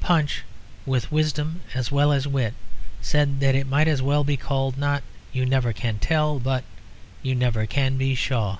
Punch, 0.00 0.42
with 0.84 1.10
wisdom 1.10 1.62
as 1.72 1.90
well 1.90 2.12
as 2.12 2.26
wit, 2.28 2.52
said 3.00 3.40
that 3.40 3.54
it 3.54 3.66
might 3.66 3.88
well 4.02 4.22
be 4.22 4.36
called 4.36 4.76
not 4.76 5.02
"You 5.32 5.46
Never 5.46 5.72
Can 5.72 5.98
Tell" 5.98 6.38
but 6.38 6.62
"You 7.22 7.34
Never 7.34 7.64
Can 7.64 7.96
be 7.96 8.14
Shaw." 8.14 8.58